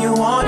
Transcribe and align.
To 0.00 0.43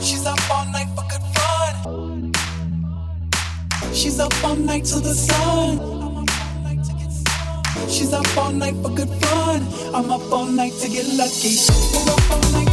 She's 0.00 0.26
up 0.26 0.50
all 0.50 0.64
night 0.66 0.88
for 0.94 1.04
good 1.10 1.22
fun. 1.34 2.32
She's 3.92 4.18
up 4.18 4.32
all 4.44 4.56
night 4.56 4.84
till 4.84 5.00
the 5.00 5.14
sun. 5.14 6.26
She's 7.88 8.12
up 8.12 8.36
all 8.36 8.52
night 8.52 8.74
for 8.82 8.90
good 8.90 9.08
fun. 9.08 9.62
I'm 9.94 10.10
up 10.10 10.32
all 10.32 10.46
night 10.46 10.72
to 10.80 10.88
get 10.88 11.06
lucky. 11.16 12.63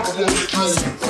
Bak 0.00 1.09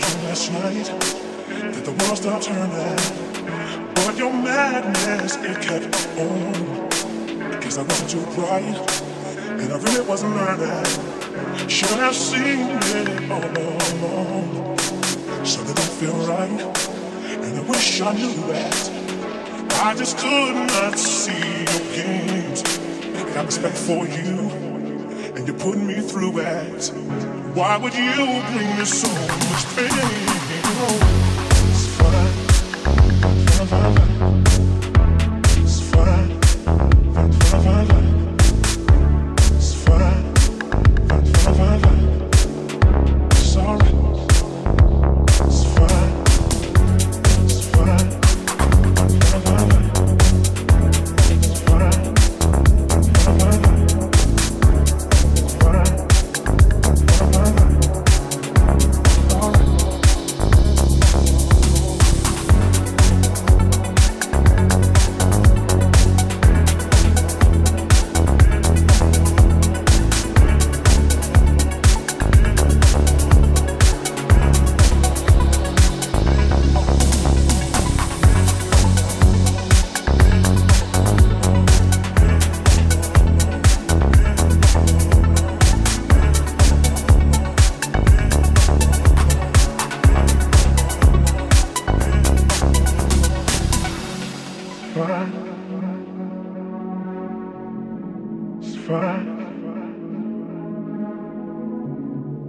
last 0.00 0.52
night 0.52 0.86
that 1.72 1.84
the 1.84 1.92
world 1.92 2.18
stopped 2.18 2.44
turning. 2.44 3.94
But 3.94 4.16
your 4.16 4.32
madness, 4.32 5.36
it 5.36 5.60
kept 5.62 5.94
on. 6.18 7.60
Guess 7.60 7.78
I 7.78 7.82
wasn't 7.82 8.10
too 8.10 8.24
bright, 8.34 8.76
and 9.60 9.72
I 9.72 9.78
really 9.78 10.06
wasn't 10.06 10.34
learning. 10.36 11.68
Should 11.68 11.98
have 11.98 12.14
seen 12.14 12.78
it 12.96 13.30
all 13.30 13.44
along. 13.44 14.78
Something 15.44 15.74
didn't 15.74 15.96
feel 16.00 16.16
right, 16.26 16.60
and 17.44 17.58
I 17.58 17.62
wish 17.62 18.00
I 18.00 18.12
knew 18.14 18.34
that. 18.52 18.90
I 19.82 19.94
just 19.94 20.18
could 20.18 20.54
not 20.54 20.98
see 20.98 21.32
your 21.32 21.84
games. 21.94 22.62
I 23.16 23.34
got 23.34 23.46
respect 23.46 23.76
for 23.76 24.06
you, 24.06 24.50
and 25.36 25.46
you 25.46 25.54
put 25.54 25.78
me 25.78 26.00
through 26.00 26.38
it. 26.38 27.43
Why 27.54 27.76
would 27.76 27.94
you 27.94 28.42
bring 28.50 28.76
me 28.76 28.84
so 28.84 29.08
much 29.08 29.64
pain? 29.76 29.88
It's 31.70 31.86
fine. 33.70 34.03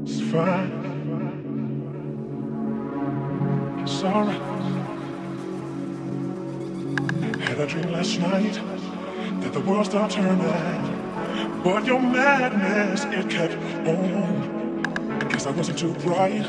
It's 0.07 0.21
fine. 0.21 0.69
It's 3.81 4.03
alright. 4.03 4.39
Had 7.41 7.59
a 7.59 7.65
dream 7.65 7.91
last 7.91 8.19
night 8.19 8.53
that 9.41 9.51
the 9.51 9.61
world 9.61 9.87
started 9.87 10.15
turning, 10.15 11.63
but 11.63 11.85
your 11.87 11.99
madness 11.99 13.05
it 13.05 13.31
kept 13.31 13.55
on. 13.87 14.85
I 15.23 15.27
guess 15.27 15.47
I 15.47 15.51
wasn't 15.51 15.79
too 15.79 15.95
bright, 15.95 16.45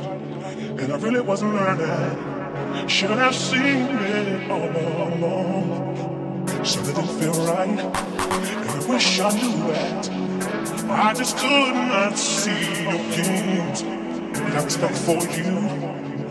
and 0.79 0.93
I 0.93 0.97
really 0.99 1.23
wasn't 1.23 1.55
learning. 1.55 2.89
Should 2.89 3.09
have 3.09 3.35
seen 3.35 3.87
it 3.89 4.51
all 4.51 4.69
along. 4.69 6.47
Something 6.63 6.95
didn't 6.95 7.19
feel 7.19 7.47
right, 7.47 7.69
and 7.69 8.71
I 8.71 8.87
wish 8.87 9.19
I 9.19 9.31
knew 9.31 9.57
that. 9.73 10.26
I 10.89 11.13
just 11.15 11.37
could 11.37 11.75
not 11.75 12.17
see 12.17 12.83
your 12.83 12.99
games. 13.11 13.83
And 13.83 14.55
I 14.55 14.65
was 14.65 14.75
stuck 14.75 14.93
for 14.93 15.23
you, 15.37 15.59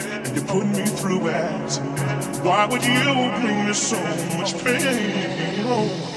and 0.05 0.35
you 0.35 0.41
put 0.43 0.65
me 0.65 0.85
through 0.85 1.27
it. 1.27 1.71
Why 2.41 2.65
would 2.65 2.83
you 2.83 3.03
bring 3.41 3.65
me 3.65 3.73
so 3.73 3.99
much 4.37 4.63
pain? 4.63 6.14